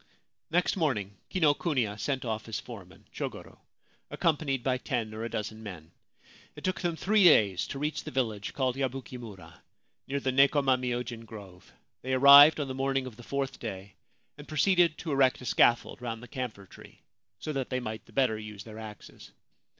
[0.49, 3.59] Next morning Kinokuniya sent off his foreman, Chogoro,
[4.09, 5.91] accompanied by ten or a dozen men.
[6.55, 9.61] It took them three days to reach the village called Yabuki mura,
[10.07, 13.05] near the Nekoma myojin grove; they arrived on the 358 The Camphor Tree Tomb morning
[13.05, 13.95] of the fourth day,
[14.39, 17.01] and proceeded to erect a scaffold round the camphor tree,
[17.37, 19.31] so that they might the better use their axes.